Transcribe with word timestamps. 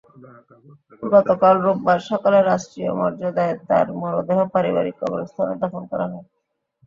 গতকাল 1.03 1.55
রোববার 1.65 1.99
সকালে 2.09 2.39
রাষ্ট্রীয় 2.41 2.91
মর্যাদায় 2.99 3.55
তাঁর 3.67 3.87
মরদেহ 4.01 4.39
পারিবারিক 4.53 4.95
কবরস্থানে 5.01 5.53
দাফন 5.61 5.83
করা 5.91 6.05
হয়। 6.11 6.25